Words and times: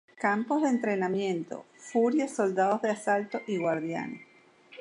Campos 0.17 0.63
de 0.63 0.69
entrenamiento:furias, 0.69 2.33
soldados 2.35 2.81
de 2.81 2.89
asalto 2.89 3.39
y 3.45 3.57
guardianes. 3.59 4.23